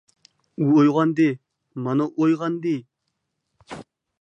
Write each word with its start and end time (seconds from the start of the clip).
ئۇ 0.61 0.69
ئويغاندى، 0.77 1.27
مانا، 1.89 2.09
ئويغاندى! 2.15 2.75